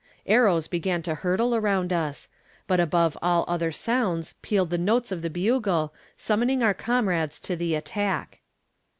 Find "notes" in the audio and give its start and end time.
4.79-5.11